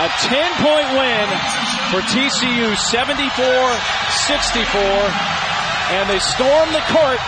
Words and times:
A 0.00 0.08
10 0.08 0.52
point 0.62 0.88
win 0.94 1.26
for 1.90 2.00
TCU 2.06 2.76
74 2.76 3.44
64. 4.30 4.80
And 5.90 6.08
they 6.08 6.20
storm 6.20 6.70
the 6.72 6.84
court 6.86 7.18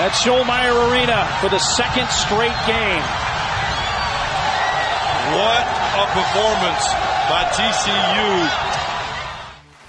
at 0.00 0.12
Schollmaier 0.12 0.92
Arena 0.92 1.24
for 1.40 1.48
the 1.48 1.58
second 1.58 2.08
straight 2.10 2.52
game. 2.68 3.04
What 5.32 5.64
a 5.96 6.04
performance 6.12 6.84
by 7.30 7.48
TCU. 7.56 8.76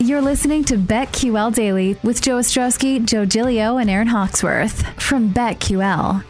You're 0.08 0.21
listening 0.21 0.63
to 0.65 0.77
BetQL 0.77 1.53
Daily 1.53 1.97
with 2.02 2.21
Joe 2.21 2.38
Ostrowski, 2.38 3.05
Joe 3.05 3.25
Gilio, 3.25 3.80
and 3.80 3.89
Aaron 3.89 4.08
Hawksworth 4.08 4.88
from 5.02 5.33
BetQL. 5.33 6.23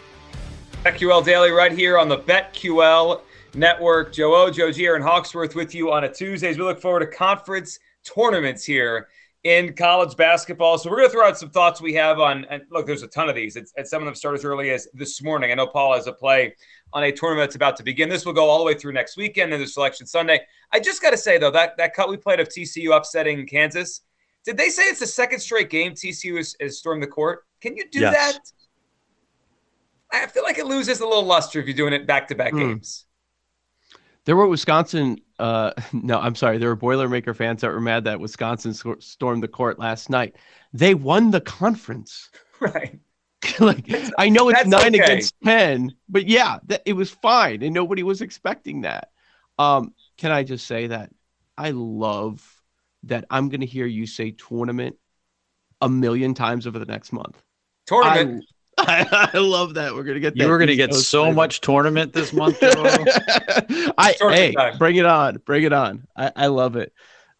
BetQL 0.83 1.23
Daily 1.23 1.51
right 1.51 1.71
here 1.71 1.99
on 1.99 2.09
the 2.09 2.17
BetQL 2.17 3.21
Network. 3.53 4.13
Joe 4.13 4.35
O, 4.35 4.49
Joe 4.49 4.71
G, 4.71 4.85
Aaron 4.85 5.01
Hawksworth 5.01 5.55
with 5.55 5.75
you 5.75 5.91
on 5.91 6.03
a 6.03 6.11
Tuesdays. 6.11 6.57
We 6.57 6.63
look 6.63 6.79
forward 6.81 7.01
to 7.01 7.07
conference 7.07 7.79
tournaments 8.03 8.63
here 8.63 9.07
in 9.43 9.73
college 9.73 10.15
basketball. 10.15 10.77
So 10.77 10.89
we're 10.89 10.97
going 10.97 11.09
to 11.09 11.13
throw 11.13 11.27
out 11.27 11.37
some 11.37 11.49
thoughts 11.49 11.81
we 11.81 11.93
have 11.95 12.19
on. 12.19 12.45
And 12.45 12.63
look, 12.71 12.85
there's 12.85 13.03
a 13.03 13.07
ton 13.07 13.27
of 13.27 13.35
these. 13.35 13.55
It's, 13.55 13.73
and 13.75 13.87
some 13.87 14.01
of 14.01 14.05
them 14.05 14.15
start 14.15 14.35
as 14.35 14.45
early 14.45 14.69
as 14.69 14.87
this 14.93 15.21
morning. 15.21 15.51
I 15.51 15.55
know 15.55 15.67
Paul 15.67 15.95
has 15.95 16.07
a 16.07 16.13
play 16.13 16.55
on 16.93 17.03
a 17.03 17.11
tournament 17.11 17.49
that's 17.49 17.55
about 17.55 17.75
to 17.77 17.83
begin. 17.83 18.07
This 18.09 18.25
will 18.25 18.33
go 18.33 18.49
all 18.49 18.59
the 18.59 18.65
way 18.65 18.73
through 18.75 18.93
next 18.93 19.17
weekend 19.17 19.53
and 19.53 19.61
the 19.61 19.67
selection 19.67 20.05
Sunday. 20.05 20.41
I 20.71 20.79
just 20.79 21.01
got 21.01 21.11
to 21.11 21.17
say 21.17 21.37
though 21.37 21.51
that 21.51 21.77
that 21.77 21.93
cut 21.93 22.09
we 22.09 22.17
played 22.17 22.39
of 22.39 22.49
TCU 22.49 22.95
upsetting 22.95 23.45
Kansas. 23.47 24.01
Did 24.45 24.57
they 24.57 24.69
say 24.69 24.83
it's 24.83 24.99
the 24.99 25.07
second 25.07 25.39
straight 25.39 25.69
game 25.69 25.93
TCU 25.93 26.37
has, 26.37 26.55
has 26.59 26.77
stormed 26.79 27.01
the 27.03 27.07
court? 27.07 27.45
Can 27.61 27.75
you 27.75 27.85
do 27.89 27.99
Yes. 27.99 28.13
that? 28.13 28.39
I 30.13 30.27
feel 30.27 30.43
like 30.43 30.57
it 30.57 30.65
loses 30.65 30.99
a 30.99 31.05
little 31.05 31.23
luster 31.23 31.59
if 31.59 31.67
you're 31.67 31.75
doing 31.75 31.93
it 31.93 32.05
back 32.05 32.27
to 32.29 32.35
back 32.35 32.53
games. 32.53 33.05
There 34.25 34.35
were 34.35 34.47
Wisconsin. 34.47 35.19
Uh, 35.39 35.71
no, 35.93 36.19
I'm 36.19 36.35
sorry. 36.35 36.57
There 36.57 36.69
were 36.69 36.77
Boilermaker 36.77 37.35
fans 37.35 37.61
that 37.61 37.71
were 37.71 37.81
mad 37.81 38.03
that 38.05 38.19
Wisconsin 38.19 38.73
sc- 38.73 38.99
stormed 38.99 39.43
the 39.43 39.47
court 39.47 39.79
last 39.79 40.09
night. 40.09 40.35
They 40.73 40.93
won 40.95 41.31
the 41.31 41.41
conference. 41.41 42.29
Right. 42.61 42.99
like 43.59 43.91
I 44.19 44.29
know 44.29 44.49
it's 44.49 44.67
nine 44.67 44.93
okay. 44.93 44.99
against 44.99 45.33
ten, 45.43 45.95
but 46.07 46.27
yeah, 46.27 46.59
that, 46.67 46.83
it 46.85 46.93
was 46.93 47.09
fine, 47.09 47.63
and 47.63 47.73
nobody 47.73 48.03
was 48.03 48.21
expecting 48.21 48.81
that. 48.81 49.09
Um, 49.57 49.95
can 50.19 50.31
I 50.31 50.43
just 50.43 50.67
say 50.67 50.85
that 50.85 51.11
I 51.57 51.71
love 51.71 52.47
that 53.03 53.25
I'm 53.31 53.49
going 53.49 53.61
to 53.61 53.65
hear 53.65 53.87
you 53.87 54.05
say 54.05 54.29
tournament 54.29 54.95
a 55.81 55.89
million 55.89 56.35
times 56.35 56.67
over 56.67 56.77
the 56.77 56.85
next 56.85 57.11
month. 57.11 57.41
Tournament. 57.87 58.45
I, 58.87 59.29
I 59.33 59.37
love 59.37 59.75
that. 59.75 59.93
We're 59.93 60.03
gonna 60.03 60.19
get. 60.19 60.35
You 60.35 60.43
that 60.43 60.49
were 60.49 60.57
going 60.57 60.67
to 60.67 60.73
East 60.73 60.77
get 60.77 60.91
Coast 60.91 61.09
so 61.09 61.23
flavor. 61.23 61.35
much 61.35 61.61
tournament 61.61 62.13
this 62.13 62.33
month. 62.33 62.57
I 62.61 64.15
hey, 64.19 64.53
time. 64.53 64.77
bring 64.77 64.95
it 64.95 65.05
on, 65.05 65.37
bring 65.45 65.63
it 65.63 65.73
on. 65.73 66.07
I, 66.15 66.31
I 66.35 66.47
love 66.47 66.75
it. 66.75 66.93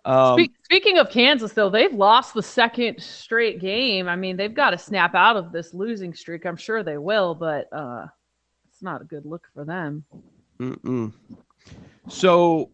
Um, 0.06 0.44
Spe- 0.44 0.51
Speaking 0.63 0.97
of 0.97 1.09
Kansas, 1.09 1.53
though, 1.53 1.69
they've 1.69 1.94
lost 1.94 2.34
the 2.34 2.41
second 2.44 3.01
straight 3.01 3.59
game. 3.59 4.07
I 4.07 4.16
mean, 4.16 4.38
they've 4.38 4.53
got 4.53 4.72
to 4.72 4.78
snap 4.78 5.16
out 5.16 5.38
of 5.38 5.51
this 5.51 5.74
losing 5.74 6.13
streak. 6.13 6.46
I'm 6.46 6.57
sure 6.57 6.84
they 6.84 6.97
will, 6.97 7.35
but 7.35 7.68
uh, 7.72 8.07
it's 8.69 8.81
not 8.81 9.01
a 9.01 9.06
good 9.06 9.25
look 9.25 9.47
for 9.53 9.63
them. 9.63 10.03
Mm-mm. 10.59 11.13
So 12.09 12.72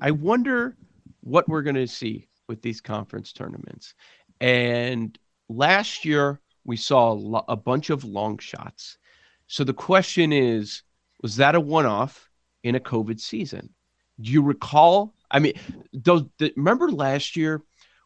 I 0.00 0.10
wonder 0.10 0.76
what 1.20 1.48
we're 1.48 1.62
going 1.62 1.76
to 1.76 1.86
see 1.86 2.28
with 2.46 2.62
these 2.62 2.80
conference 2.80 3.32
tournaments. 3.32 3.94
And 4.40 5.18
last 5.48 6.04
year, 6.04 6.40
we 6.68 6.76
saw 6.76 7.10
a, 7.12 7.14
lo- 7.14 7.44
a 7.48 7.56
bunch 7.56 7.90
of 7.90 8.04
long 8.04 8.38
shots. 8.38 8.98
So 9.48 9.64
the 9.64 9.72
question 9.74 10.32
is 10.32 10.82
was 11.22 11.34
that 11.36 11.56
a 11.56 11.60
one 11.60 11.86
off 11.86 12.28
in 12.62 12.76
a 12.76 12.80
COVID 12.80 13.18
season? 13.18 13.70
Do 14.20 14.30
you 14.30 14.42
recall? 14.42 15.14
I 15.30 15.38
mean, 15.40 15.54
those, 15.92 16.24
the, 16.38 16.52
remember 16.56 16.90
last 16.92 17.34
year 17.36 17.62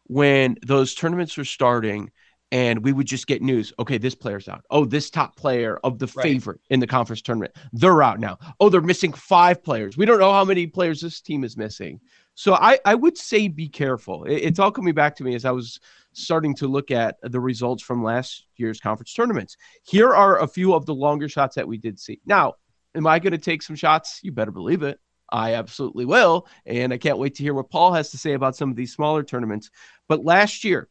when 0.07 0.57
those 0.65 0.95
tournaments 0.95 1.37
were 1.37 1.45
starting 1.45 2.11
and 2.51 2.83
we 2.83 2.93
would 2.93 3.07
just 3.07 3.27
get 3.27 3.41
news. 3.41 3.73
Okay, 3.79 3.97
this 3.97 4.15
player's 4.15 4.47
out. 4.47 4.63
Oh, 4.69 4.85
this 4.85 5.09
top 5.09 5.35
player 5.35 5.79
of 5.83 5.99
the 5.99 6.05
Right. 6.15 6.23
favorite 6.23 6.61
in 6.69 6.79
the 6.79 6.87
conference 6.87 7.21
tournament, 7.21 7.53
they're 7.73 8.01
out 8.03 8.19
now. 8.19 8.37
Oh, 8.59 8.69
they're 8.69 8.81
missing 8.81 9.11
five 9.11 9.63
players. 9.63 9.97
We 9.97 10.05
don't 10.05 10.19
know 10.19 10.31
how 10.31 10.45
many 10.45 10.67
players 10.67 11.01
this 11.01 11.19
team 11.19 11.43
is 11.43 11.57
missing. 11.57 11.99
So 12.35 12.53
I, 12.53 12.79
I 12.85 12.95
would 12.95 13.17
say 13.17 13.47
be 13.47 13.67
careful. 13.67 14.23
It- 14.25 14.43
it's 14.43 14.59
all 14.59 14.71
coming 14.71 14.93
back 14.93 15.15
to 15.17 15.23
me 15.23 15.35
as 15.35 15.45
I 15.45 15.51
was 15.51 15.79
starting 16.13 16.55
to 16.55 16.67
look 16.67 16.91
at 16.91 17.17
the 17.21 17.39
results 17.39 17.83
from 17.83 18.03
last 18.03 18.45
year's 18.57 18.79
conference 18.79 19.13
tournaments. 19.13 19.57
Here 19.83 20.13
are 20.13 20.39
a 20.39 20.47
few 20.47 20.73
of 20.73 20.85
the 20.85 20.95
longer 20.95 21.27
shots 21.27 21.55
that 21.55 21.67
we 21.67 21.77
did 21.77 21.99
see. 21.99 22.19
Now, 22.25 22.53
am 22.95 23.07
I 23.07 23.19
going 23.19 23.31
to 23.31 23.37
take 23.37 23.61
some 23.61 23.75
shots? 23.75 24.19
You 24.23 24.31
better 24.31 24.51
believe 24.51 24.83
it. 24.83 24.99
I 25.31 25.55
absolutely 25.55 26.05
will. 26.05 26.47
And 26.65 26.93
I 26.93 26.97
can't 26.97 27.17
wait 27.17 27.35
to 27.35 27.43
hear 27.43 27.53
what 27.53 27.69
Paul 27.69 27.93
has 27.93 28.11
to 28.11 28.17
say 28.17 28.33
about 28.33 28.55
some 28.55 28.69
of 28.69 28.75
these 28.75 28.93
smaller 28.93 29.23
tournaments. 29.23 29.71
But 30.07 30.23
last 30.23 30.63
year, 30.63 30.89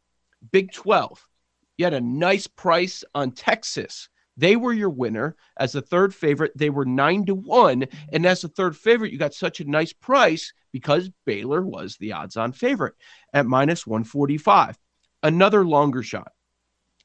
Big 0.50 0.72
12, 0.72 1.24
you 1.78 1.84
had 1.84 1.94
a 1.94 2.00
nice 2.00 2.46
price 2.46 3.04
on 3.14 3.30
Texas. 3.30 4.08
They 4.36 4.56
were 4.56 4.72
your 4.72 4.90
winner 4.90 5.36
as 5.58 5.72
the 5.72 5.82
third 5.82 6.14
favorite. 6.14 6.52
They 6.56 6.70
were 6.70 6.84
nine 6.84 7.26
to 7.26 7.34
one. 7.34 7.86
And 8.12 8.26
as 8.26 8.42
the 8.42 8.48
third 8.48 8.76
favorite, 8.76 9.12
you 9.12 9.18
got 9.18 9.34
such 9.34 9.60
a 9.60 9.70
nice 9.70 9.92
price 9.92 10.52
because 10.72 11.10
Baylor 11.26 11.62
was 11.62 11.96
the 11.96 12.12
odds 12.12 12.36
on 12.36 12.52
favorite 12.52 12.94
at 13.34 13.46
minus 13.46 13.86
145. 13.86 14.78
Another 15.22 15.64
longer 15.64 16.02
shot. 16.02 16.32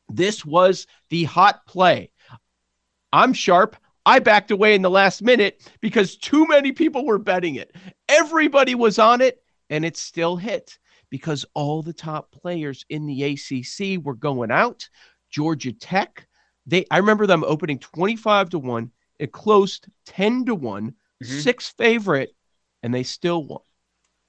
This 0.09 0.45
was 0.45 0.87
the 1.09 1.25
hot 1.25 1.65
play. 1.67 2.11
I'm 3.13 3.33
sharp. 3.33 3.75
I 4.05 4.19
backed 4.19 4.51
away 4.51 4.73
in 4.73 4.81
the 4.81 4.89
last 4.89 5.21
minute 5.21 5.69
because 5.81 6.15
too 6.15 6.47
many 6.47 6.71
people 6.71 7.05
were 7.05 7.17
betting 7.17 7.55
it. 7.55 7.75
Everybody 8.07 8.73
was 8.73 8.99
on 8.99 9.21
it, 9.21 9.43
and 9.69 9.83
it 9.83 9.97
still 9.97 10.37
hit 10.37 10.79
because 11.09 11.45
all 11.53 11.81
the 11.81 11.93
top 11.93 12.31
players 12.31 12.85
in 12.89 13.05
the 13.05 13.23
ACC 13.23 14.03
were 14.03 14.15
going 14.15 14.51
out. 14.51 14.87
Georgia 15.29 15.73
Tech, 15.73 16.25
they 16.65 16.85
I 16.89 16.97
remember 16.97 17.27
them 17.27 17.43
opening 17.45 17.79
25 17.79 18.49
to 18.51 18.59
1. 18.59 18.91
It 19.19 19.31
closed 19.33 19.87
10 20.05 20.45
to 20.45 20.55
one 20.55 20.95
Mhm. 21.21 21.41
sixth 21.41 21.75
favorite, 21.77 22.33
and 22.83 22.93
they 22.93 23.03
still 23.03 23.43
won. 23.43 23.61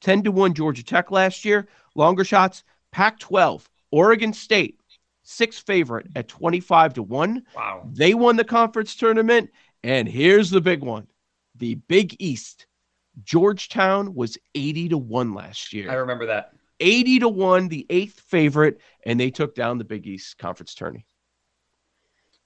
10 0.01 0.23
to 0.25 0.33
1 0.33 0.55
Georgia 0.55 0.83
Tech 0.83 1.11
last 1.11 1.45
year. 1.45 1.69
Longer 1.95 2.25
shots, 2.25 2.65
Pac 2.91 3.19
12, 3.21 3.69
Oregon 3.91 4.33
State, 4.33 4.79
six 5.23 5.59
favorite 5.59 6.07
at 6.17 6.29
25 6.29 6.95
to 6.95 7.03
1. 7.03 7.43
Wow. 7.55 7.89
They 7.93 8.15
won 8.15 8.37
the 8.37 8.45
conference 8.45 8.95
tournament. 8.95 9.51
And 9.83 10.09
here's 10.09 10.51
the 10.51 10.61
big 10.61 10.83
one 10.83 11.07
the 11.57 11.75
Big 11.75 12.17
East. 12.19 12.67
Georgetown 13.25 14.15
was 14.15 14.39
80 14.55 14.91
to 14.91 14.99
1 14.99 15.35
last 15.35 15.73
year. 15.73 15.91
I 15.91 15.95
remember 15.95 16.27
that. 16.27 16.53
80 16.81 17.19
to 17.21 17.29
1, 17.29 17.69
the 17.69 17.87
eighth 17.91 18.21
favorite, 18.21 18.81
and 19.05 19.19
they 19.19 19.31
took 19.31 19.57
down 19.57 19.79
the 19.79 19.85
Big 19.85 20.07
East 20.07 20.39
conference 20.39 20.75
tourney. 20.75 21.05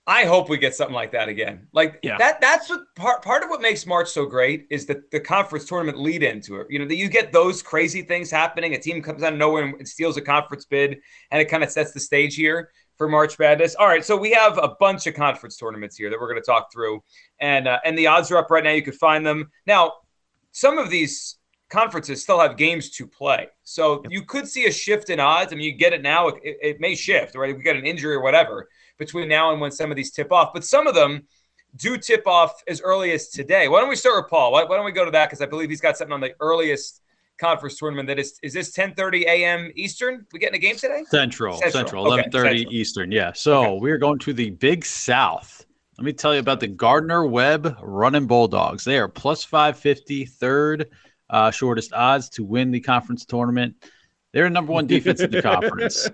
I 0.07 0.25
hope 0.25 0.49
we 0.49 0.59
get 0.59 0.75
something 0.75 0.95
like 0.95 1.13
that 1.13 1.29
again. 1.29 1.69
Like 1.73 2.01
Yeah. 2.03 2.19
that 2.19 2.41
that's 2.41 2.69
what 2.69 2.81
part 2.97 3.23
part 3.23 3.45
of 3.45 3.51
what 3.51 3.61
makes 3.61 3.87
March 3.87 4.09
so 4.09 4.27
great 4.27 4.67
is 4.69 4.85
that 4.87 5.11
the 5.13 5.21
conference 5.21 5.65
tournament 5.65 5.99
lead 5.99 6.25
into 6.25 6.57
it. 6.57 6.67
You 6.71 6.81
know, 6.81 6.87
that 6.87 6.97
you 6.97 7.09
get 7.09 7.33
those 7.33 7.63
crazy 7.63 8.03
things 8.03 8.31
happening. 8.31 8.75
A 8.75 8.79
team 8.79 9.01
comes 9.01 9.23
out 9.23 9.33
of 9.33 9.39
nowhere 9.39 9.63
and 9.65 9.87
steals 9.87 10.17
a 10.17 10.21
conference 10.21 10.65
bid, 10.65 10.99
and 11.31 11.41
it 11.41 11.45
kind 11.47 11.63
of 11.63 11.71
sets 11.71 11.93
the 11.93 12.01
stage 12.01 12.35
here 12.35 12.71
for 12.99 13.09
March 13.09 13.39
Madness. 13.39 13.77
All 13.77 13.87
right, 13.87 14.05
so 14.05 14.17
we 14.17 14.33
have 14.33 14.59
a 14.59 14.75
bunch 14.81 15.07
of 15.07 15.15
conference 15.15 15.57
tournaments 15.57 15.97
here 15.97 16.11
that 16.11 16.21
we're 16.21 16.29
going 16.29 16.43
to 16.43 16.47
talk 16.47 16.73
through, 16.73 17.03
and 17.39 17.69
uh, 17.69 17.79
and 17.85 17.97
the 17.97 18.09
odds 18.09 18.31
are 18.33 18.39
up 18.39 18.51
right 18.51 18.65
now. 18.65 18.71
You 18.71 18.83
could 18.83 18.97
find 18.97 19.25
them 19.25 19.51
now. 19.67 19.93
Some 20.51 20.79
of 20.79 20.91
these 20.91 21.39
conferences 21.71 22.21
still 22.23 22.39
have 22.39 22.59
games 22.59 22.91
to 22.91 23.07
play. 23.07 23.47
So 23.63 24.03
you 24.11 24.25
could 24.25 24.47
see 24.47 24.67
a 24.67 24.73
shift 24.73 25.09
in 25.09 25.19
odds. 25.19 25.51
I 25.53 25.57
mean, 25.57 25.65
you 25.65 25.73
get 25.73 25.95
it 25.95 26.03
now, 26.03 26.29
it, 26.29 26.41
it 26.43 26.81
may 26.81 26.95
shift, 26.95 27.35
right? 27.35 27.57
We 27.57 27.63
get 27.63 27.77
an 27.77 27.87
injury 27.87 28.15
or 28.15 28.21
whatever 28.21 28.69
between 29.05 29.29
now 29.29 29.53
and 29.53 29.61
when 29.61 29.71
some 29.71 29.91
of 29.91 29.97
these 29.97 30.13
tip 30.13 30.33
off, 30.33 30.53
but 30.53 30.65
some 30.65 30.87
of 30.87 30.95
them 30.95 31.23
do 31.77 31.97
tip 31.97 32.27
off 32.27 32.63
as 32.69 32.81
early 32.81 33.13
as 33.13 33.29
today. 33.29 33.69
Why 33.69 33.81
don't 33.81 33.89
we 33.89 33.97
start 33.97 34.23
with 34.23 34.31
Paul? 34.31 34.53
Why, 34.53 34.65
why 34.65 34.77
don't 34.77 34.85
we 34.85 34.93
go 34.93 35.05
to 35.05 35.11
that? 35.11 35.29
Because 35.29 35.41
I 35.41 35.47
believe 35.47 35.71
he's 35.71 35.81
got 35.81 35.97
something 35.97 36.13
on 36.13 36.21
the 36.21 36.35
earliest 36.41 37.03
conference 37.39 37.77
tournament 37.79 38.07
that 38.07 38.19
is 38.19 38.39
is 38.43 38.53
this 38.53 38.73
10:30 38.73 39.23
a.m. 39.23 39.73
Eastern? 39.75 40.27
We 40.33 40.39
getting 40.39 40.57
a 40.57 40.61
game 40.61 40.77
today? 40.77 41.03
Central, 41.09 41.57
Central, 41.71 42.05
11:30 42.05 42.35
okay. 42.35 42.57
Eastern. 42.71 43.11
Yeah. 43.11 43.33
So 43.33 43.63
okay. 43.63 43.79
we're 43.81 43.99
going 43.99 44.19
to 44.21 44.33
the 44.33 44.51
Big 44.51 44.85
South. 44.85 45.65
Let 45.99 46.05
me 46.05 46.13
tell 46.13 46.35
you 46.35 46.41
about 46.41 46.61
the 46.61 46.69
Gardner 46.69 47.27
Webb 47.27 47.77
Running 47.83 48.27
Bulldogs. 48.27 48.85
They 48.85 48.99
are 48.99 49.09
plus 49.09 49.45
550, 49.45 50.25
third 50.27 50.91
uh, 51.31 51.51
shortest 51.51 51.93
odds 51.93 52.29
to 52.31 52.45
win 52.45 52.71
the 52.71 52.81
conference 52.81 53.25
tournament. 53.25 53.75
They're 54.33 54.47
a 54.47 54.51
number 54.51 54.73
one 54.73 54.87
defense 54.87 55.21
in 55.21 55.31
the 55.31 55.43
conference, 55.53 56.09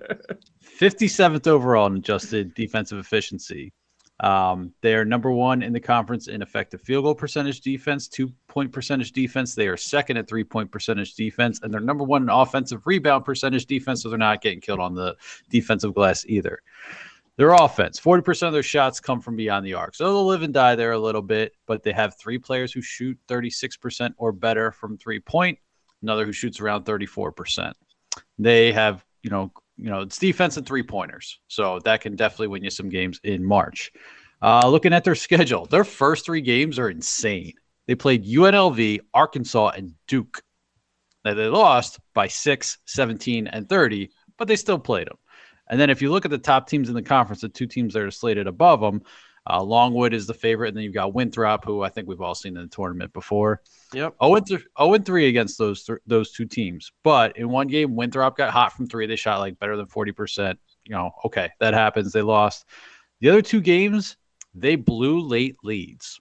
57th 0.78 1.46
overall 1.48 1.86
in 1.86 1.96
adjusted 1.96 2.54
defensive 2.54 2.98
efficiency. 2.98 3.72
Um, 4.20 4.72
they 4.80 4.94
are 4.94 5.04
number 5.04 5.30
one 5.30 5.62
in 5.62 5.72
the 5.72 5.80
conference 5.80 6.28
in 6.28 6.42
effective 6.42 6.80
field 6.80 7.04
goal 7.04 7.14
percentage 7.14 7.60
defense, 7.60 8.08
two 8.08 8.32
point 8.48 8.72
percentage 8.72 9.12
defense. 9.12 9.54
They 9.54 9.68
are 9.68 9.76
second 9.76 10.16
at 10.16 10.28
three 10.28 10.44
point 10.44 10.70
percentage 10.70 11.14
defense, 11.14 11.60
and 11.62 11.72
they're 11.72 11.80
number 11.80 12.04
one 12.04 12.22
in 12.22 12.28
offensive 12.28 12.86
rebound 12.86 13.24
percentage 13.24 13.66
defense. 13.66 14.02
So 14.02 14.08
they're 14.08 14.18
not 14.18 14.40
getting 14.40 14.60
killed 14.60 14.80
on 14.80 14.94
the 14.94 15.16
defensive 15.50 15.94
glass 15.94 16.24
either. 16.26 16.60
Their 17.36 17.52
offense, 17.52 18.00
40% 18.00 18.48
of 18.48 18.52
their 18.52 18.64
shots 18.64 18.98
come 18.98 19.20
from 19.20 19.36
beyond 19.36 19.64
the 19.64 19.74
arc. 19.74 19.94
So 19.94 20.04
they'll 20.04 20.26
live 20.26 20.42
and 20.42 20.52
die 20.52 20.74
there 20.74 20.90
a 20.90 20.98
little 20.98 21.22
bit, 21.22 21.52
but 21.66 21.84
they 21.84 21.92
have 21.92 22.18
three 22.18 22.38
players 22.38 22.72
who 22.72 22.82
shoot 22.82 23.16
36% 23.28 24.12
or 24.16 24.32
better 24.32 24.72
from 24.72 24.98
three 24.98 25.20
point, 25.20 25.56
another 26.02 26.24
who 26.24 26.32
shoots 26.32 26.58
around 26.58 26.84
34%. 26.84 27.72
They 28.40 28.72
have, 28.72 29.04
you 29.22 29.30
know, 29.30 29.52
you 29.78 29.90
know, 29.90 30.00
it's 30.00 30.18
defense 30.18 30.56
and 30.56 30.66
three 30.66 30.82
pointers. 30.82 31.38
So 31.48 31.78
that 31.84 32.00
can 32.00 32.16
definitely 32.16 32.48
win 32.48 32.64
you 32.64 32.70
some 32.70 32.88
games 32.88 33.20
in 33.22 33.44
March. 33.44 33.92
Uh, 34.42 34.68
looking 34.68 34.92
at 34.92 35.04
their 35.04 35.14
schedule, 35.26 35.66
their 35.66 35.84
first 35.84 36.26
three 36.26 36.40
games 36.40 36.78
are 36.78 36.90
insane. 36.90 37.54
They 37.86 37.94
played 37.94 38.26
UNLV, 38.26 39.00
Arkansas, 39.14 39.70
and 39.70 39.94
Duke. 40.06 40.42
Now, 41.24 41.34
they 41.34 41.46
lost 41.46 41.98
by 42.14 42.28
6, 42.28 42.78
17, 42.86 43.46
and 43.46 43.68
30, 43.68 44.10
but 44.36 44.46
they 44.46 44.56
still 44.56 44.78
played 44.78 45.06
them. 45.06 45.16
And 45.70 45.80
then 45.80 45.90
if 45.90 46.02
you 46.02 46.10
look 46.10 46.24
at 46.24 46.30
the 46.30 46.38
top 46.38 46.68
teams 46.68 46.88
in 46.88 46.94
the 46.94 47.02
conference, 47.02 47.40
the 47.40 47.48
two 47.48 47.66
teams 47.66 47.94
that 47.94 48.02
are 48.02 48.10
slated 48.10 48.46
above 48.46 48.80
them, 48.80 49.02
uh, 49.48 49.62
Longwood 49.62 50.12
is 50.12 50.26
the 50.26 50.34
favorite, 50.34 50.68
and 50.68 50.76
then 50.76 50.84
you've 50.84 50.94
got 50.94 51.14
Winthrop, 51.14 51.64
who 51.64 51.82
I 51.82 51.88
think 51.88 52.06
we've 52.06 52.20
all 52.20 52.34
seen 52.34 52.56
in 52.56 52.62
the 52.62 52.68
tournament 52.68 53.12
before. 53.12 53.62
Yep. 53.94 54.14
0 54.22 54.40
th- 54.40 54.66
0 54.78 54.98
3 54.98 55.28
against 55.28 55.56
those 55.56 55.84
th- 55.84 56.00
those 56.06 56.32
two 56.32 56.44
teams. 56.44 56.92
But 57.02 57.36
in 57.38 57.48
one 57.48 57.66
game, 57.66 57.96
Winthrop 57.96 58.36
got 58.36 58.52
hot 58.52 58.74
from 58.74 58.86
three. 58.86 59.06
They 59.06 59.16
shot 59.16 59.38
like 59.38 59.58
better 59.58 59.76
than 59.76 59.86
40%. 59.86 60.56
You 60.84 60.94
know, 60.94 61.12
okay, 61.24 61.50
that 61.60 61.72
happens. 61.72 62.12
They 62.12 62.22
lost. 62.22 62.66
The 63.20 63.30
other 63.30 63.42
two 63.42 63.60
games, 63.60 64.16
they 64.54 64.76
blew 64.76 65.20
late 65.20 65.56
leads. 65.62 66.20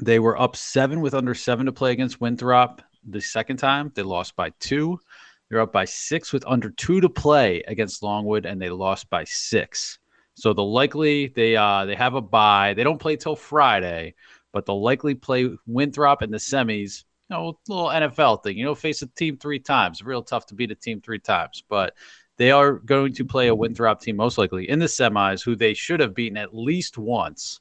They 0.00 0.18
were 0.18 0.40
up 0.40 0.56
seven 0.56 1.00
with 1.00 1.14
under 1.14 1.34
seven 1.34 1.66
to 1.66 1.72
play 1.72 1.92
against 1.92 2.20
Winthrop. 2.20 2.82
The 3.08 3.20
second 3.20 3.56
time, 3.56 3.92
they 3.94 4.02
lost 4.02 4.36
by 4.36 4.50
two. 4.60 4.98
They're 5.50 5.60
up 5.60 5.72
by 5.72 5.84
six 5.84 6.32
with 6.32 6.44
under 6.46 6.70
two 6.70 7.00
to 7.00 7.08
play 7.08 7.62
against 7.66 8.02
Longwood, 8.02 8.46
and 8.46 8.60
they 8.60 8.70
lost 8.70 9.10
by 9.10 9.24
six. 9.24 9.98
So 10.34 10.52
the 10.52 10.64
likely 10.64 11.28
they 11.28 11.56
uh 11.56 11.84
they 11.84 11.94
have 11.94 12.14
a 12.14 12.20
bye. 12.20 12.74
They 12.74 12.84
don't 12.84 13.00
play 13.00 13.16
till 13.16 13.36
Friday, 13.36 14.14
but 14.52 14.66
they'll 14.66 14.82
likely 14.82 15.14
play 15.14 15.50
Winthrop 15.66 16.22
in 16.22 16.30
the 16.30 16.38
semis. 16.38 17.04
You 17.30 17.36
know, 17.36 17.58
little 17.68 17.86
NFL 17.86 18.42
thing. 18.42 18.58
You 18.58 18.64
know, 18.64 18.74
face 18.74 19.02
a 19.02 19.06
team 19.06 19.36
three 19.36 19.60
times. 19.60 20.02
Real 20.02 20.22
tough 20.22 20.46
to 20.46 20.54
beat 20.54 20.70
a 20.70 20.74
team 20.74 21.00
three 21.00 21.18
times, 21.20 21.62
but 21.68 21.94
they 22.36 22.50
are 22.50 22.74
going 22.74 23.14
to 23.14 23.24
play 23.24 23.48
a 23.48 23.54
Winthrop 23.54 24.00
team 24.00 24.16
most 24.16 24.38
likely 24.38 24.68
in 24.68 24.78
the 24.78 24.86
semis, 24.86 25.44
who 25.44 25.54
they 25.54 25.72
should 25.74 26.00
have 26.00 26.14
beaten 26.14 26.36
at 26.36 26.54
least 26.54 26.98
once. 26.98 27.60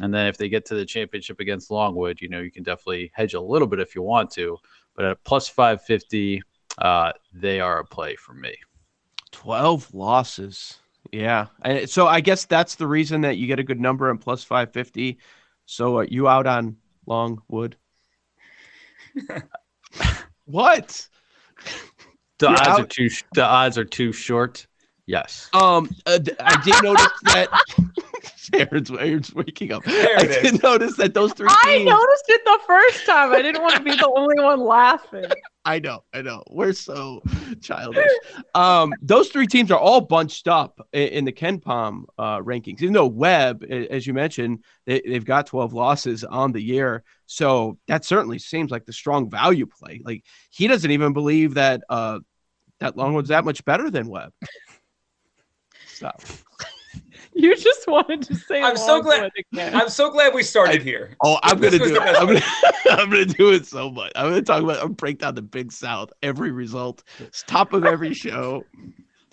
And 0.00 0.12
then 0.12 0.26
if 0.26 0.36
they 0.36 0.48
get 0.48 0.64
to 0.66 0.74
the 0.74 0.84
championship 0.84 1.40
against 1.40 1.70
Longwood, 1.70 2.20
you 2.20 2.28
know, 2.28 2.40
you 2.40 2.50
can 2.50 2.62
definitely 2.62 3.12
hedge 3.14 3.34
a 3.34 3.40
little 3.40 3.68
bit 3.68 3.80
if 3.80 3.94
you 3.94 4.02
want 4.02 4.30
to. 4.32 4.58
But 4.94 5.04
at 5.04 5.24
plus 5.24 5.48
550, 5.48 6.42
uh, 6.78 7.12
they 7.32 7.60
are 7.60 7.80
a 7.80 7.84
play 7.84 8.16
for 8.16 8.34
me. 8.34 8.56
12 9.32 9.94
losses. 9.94 10.78
Yeah. 11.12 11.46
And 11.62 11.88
so 11.88 12.06
I 12.06 12.20
guess 12.20 12.44
that's 12.44 12.76
the 12.76 12.86
reason 12.86 13.22
that 13.22 13.36
you 13.36 13.46
get 13.46 13.58
a 13.58 13.64
good 13.64 13.80
number 13.80 14.10
and 14.10 14.20
plus 14.20 14.44
550. 14.44 15.18
So 15.66 16.00
uh, 16.00 16.06
you 16.08 16.28
out 16.28 16.46
on 16.46 16.76
Longwood? 17.06 17.76
what? 20.44 21.08
The 22.38 22.46
You're 22.46 22.58
odds 22.58 22.68
out? 22.68 22.80
are 22.80 22.86
too 22.86 23.08
the 23.34 23.44
odds 23.44 23.78
are 23.78 23.84
too 23.84 24.12
short. 24.12 24.66
Yes. 25.06 25.50
Um, 25.52 25.94
uh, 26.06 26.18
I 26.40 26.62
did 26.64 26.82
notice 26.82 27.06
that 27.24 27.48
Aaron's, 28.54 28.90
Aaron's 28.90 29.34
waking 29.34 29.72
up. 29.72 29.84
There 29.84 30.18
I 30.18 30.22
did 30.22 30.54
is. 30.54 30.62
notice 30.62 30.96
that 30.96 31.14
those 31.14 31.32
three. 31.34 31.48
I 31.50 31.76
teams... 31.76 31.90
noticed 31.90 32.24
it 32.28 32.44
the 32.44 32.58
first 32.66 33.06
time. 33.06 33.32
I 33.32 33.42
didn't 33.42 33.62
want 33.62 33.76
to 33.76 33.82
be 33.82 33.94
the 33.94 34.10
only 34.14 34.42
one 34.42 34.60
laughing. 34.60 35.26
I 35.66 35.78
know, 35.78 36.04
I 36.12 36.20
know. 36.20 36.42
We're 36.50 36.74
so 36.74 37.22
childish. 37.62 38.10
Um, 38.54 38.92
those 39.00 39.28
three 39.28 39.46
teams 39.46 39.70
are 39.70 39.78
all 39.78 40.00
bunched 40.00 40.46
up 40.46 40.86
in, 40.92 41.08
in 41.08 41.24
the 41.24 41.32
KenPom 41.32 42.04
uh, 42.18 42.40
rankings. 42.40 42.82
Even 42.82 42.92
though 42.92 43.06
Webb, 43.06 43.64
as 43.64 44.06
you 44.06 44.12
mentioned, 44.12 44.62
they, 44.84 45.00
they've 45.00 45.24
got 45.24 45.46
12 45.46 45.72
losses 45.72 46.22
on 46.22 46.52
the 46.52 46.62
year, 46.62 47.02
so 47.26 47.78
that 47.88 48.04
certainly 48.04 48.38
seems 48.38 48.70
like 48.70 48.84
the 48.84 48.92
strong 48.92 49.30
value 49.30 49.66
play. 49.66 50.02
Like 50.04 50.24
he 50.50 50.66
doesn't 50.66 50.90
even 50.90 51.14
believe 51.14 51.54
that 51.54 51.82
uh, 51.88 52.18
that 52.80 52.96
Longwood's 52.96 53.30
that 53.30 53.44
much 53.44 53.64
better 53.64 53.90
than 53.90 54.08
Webb. 54.08 54.32
Stop. 55.86 56.20
You 57.34 57.56
just 57.56 57.86
wanted 57.88 58.22
to 58.22 58.34
say. 58.34 58.62
I'm 58.62 58.76
so 58.76 59.02
glad. 59.02 59.30
I'm 59.56 59.88
so 59.88 60.10
glad 60.10 60.34
we 60.34 60.42
started 60.42 60.80
I, 60.80 60.84
here. 60.84 61.16
Oh, 61.22 61.38
I'm 61.42 61.58
gonna 61.58 61.78
do 61.78 61.96
it. 61.96 62.00
I'm 62.00 62.26
gonna, 62.26 62.42
I'm 62.90 63.10
gonna 63.10 63.24
do 63.24 63.52
it 63.52 63.66
so 63.66 63.90
much. 63.90 64.12
I'm 64.14 64.30
gonna 64.30 64.42
talk 64.42 64.62
about. 64.62 64.82
I'm 64.82 64.92
break 64.92 65.18
down 65.18 65.34
the 65.34 65.42
Big 65.42 65.72
South 65.72 66.12
every 66.22 66.52
result. 66.52 67.02
It's 67.18 67.42
top 67.46 67.72
of 67.72 67.84
every 67.84 68.14
show, 68.14 68.64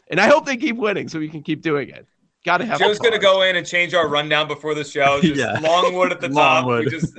and 0.09 0.19
I 0.19 0.27
hope 0.27 0.45
they 0.45 0.57
keep 0.57 0.77
winning 0.77 1.07
so 1.09 1.19
we 1.19 1.29
can 1.29 1.43
keep 1.43 1.61
doing 1.61 1.89
it. 1.89 2.07
Got 2.43 2.57
to 2.57 2.65
have. 2.65 2.79
Joe's 2.79 2.97
gonna 2.97 3.19
go 3.19 3.43
in 3.43 3.55
and 3.55 3.67
change 3.67 3.93
our 3.93 4.07
rundown 4.07 4.47
before 4.47 4.73
the 4.73 4.83
show. 4.83 5.21
Just 5.21 5.35
yeah. 5.35 5.59
Longwood 5.59 6.11
at 6.11 6.21
the 6.21 6.29
top. 6.29 6.65
Longwood. 6.65 6.89
Just, 6.89 7.13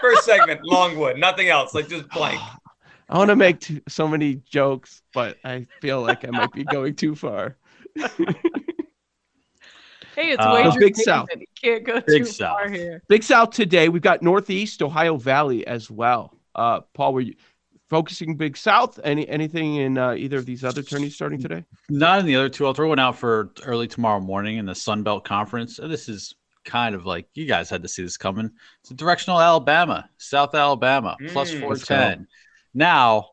first 0.00 0.24
segment, 0.24 0.60
Longwood. 0.64 1.18
Nothing 1.18 1.48
else. 1.48 1.74
Like 1.74 1.88
just 1.88 2.08
blank. 2.10 2.40
I 3.08 3.18
want 3.18 3.28
to 3.28 3.36
make 3.36 3.60
t- 3.60 3.82
so 3.88 4.08
many 4.08 4.36
jokes, 4.48 5.02
but 5.12 5.36
I 5.44 5.66
feel 5.80 6.00
like 6.00 6.24
I 6.24 6.30
might 6.30 6.52
be 6.52 6.64
going 6.64 6.94
too 6.94 7.14
far. 7.14 7.56
Hey, 10.14 10.30
it's 10.32 10.44
uh, 10.44 10.74
Big 10.78 10.96
South. 10.96 11.28
You 11.34 11.46
can't 11.60 11.84
go 11.84 12.00
Big 12.00 12.24
too 12.24 12.30
South. 12.30 12.58
far 12.58 12.68
here. 12.70 13.02
Big 13.08 13.22
South 13.22 13.50
today. 13.50 13.88
We've 13.88 14.02
got 14.02 14.22
Northeast 14.22 14.82
Ohio 14.82 15.16
Valley 15.16 15.66
as 15.66 15.90
well. 15.90 16.36
Uh, 16.54 16.80
Paul, 16.92 17.14
were 17.14 17.20
you 17.20 17.34
focusing 17.88 18.36
Big 18.36 18.56
South? 18.56 18.98
Any 19.04 19.28
anything 19.28 19.76
in 19.76 19.96
uh, 19.98 20.12
either 20.12 20.38
of 20.38 20.46
these 20.46 20.64
other 20.64 20.82
tourneys 20.82 21.14
starting 21.14 21.40
today? 21.40 21.64
Not 21.88 22.20
in 22.20 22.26
the 22.26 22.36
other 22.36 22.48
two. 22.48 22.66
I'll 22.66 22.74
throw 22.74 22.88
one 22.88 22.98
out 22.98 23.16
for 23.16 23.52
early 23.64 23.88
tomorrow 23.88 24.20
morning 24.20 24.58
in 24.58 24.66
the 24.66 24.74
Sun 24.74 25.02
Belt 25.02 25.24
Conference. 25.24 25.78
This 25.82 26.08
is 26.08 26.34
kind 26.64 26.94
of 26.94 27.06
like 27.06 27.26
you 27.34 27.46
guys 27.46 27.70
had 27.70 27.82
to 27.82 27.88
see 27.88 28.02
this 28.02 28.16
coming. 28.16 28.50
It's 28.80 28.90
a 28.90 28.94
directional 28.94 29.40
Alabama, 29.40 30.08
South 30.18 30.54
Alabama, 30.54 31.16
mm, 31.20 31.30
plus 31.30 31.50
410. 31.50 32.26
Now, 32.74 33.30